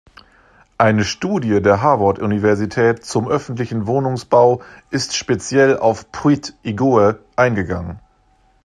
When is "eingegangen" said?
7.35-7.99